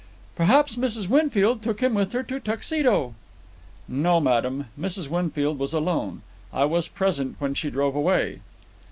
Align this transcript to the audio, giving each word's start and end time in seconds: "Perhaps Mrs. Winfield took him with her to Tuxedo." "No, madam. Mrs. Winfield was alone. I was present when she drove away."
"Perhaps 0.35 0.77
Mrs. 0.77 1.07
Winfield 1.07 1.61
took 1.61 1.79
him 1.79 1.93
with 1.93 2.11
her 2.13 2.23
to 2.23 2.39
Tuxedo." 2.39 3.13
"No, 3.87 4.19
madam. 4.19 4.65
Mrs. 4.79 5.09
Winfield 5.09 5.59
was 5.59 5.73
alone. 5.73 6.23
I 6.51 6.65
was 6.65 6.87
present 6.87 7.35
when 7.37 7.53
she 7.53 7.69
drove 7.69 7.95
away." 7.95 8.39